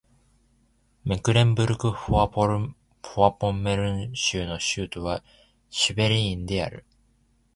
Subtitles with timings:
[1.05, 5.23] メクレンブルク＝フォアポンメルン州の州都は
[5.69, 6.85] シュヴェリーンである